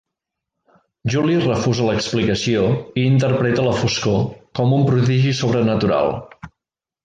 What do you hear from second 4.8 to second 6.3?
un prodigi sobrenatural.